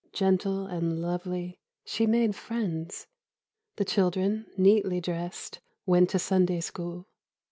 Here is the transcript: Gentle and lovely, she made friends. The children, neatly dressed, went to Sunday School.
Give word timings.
Gentle 0.13 0.65
and 0.65 0.99
lovely, 0.99 1.59
she 1.85 2.07
made 2.07 2.35
friends. 2.35 3.05
The 3.75 3.85
children, 3.85 4.47
neatly 4.57 4.99
dressed, 4.99 5.59
went 5.85 6.09
to 6.09 6.17
Sunday 6.17 6.61
School. 6.61 7.07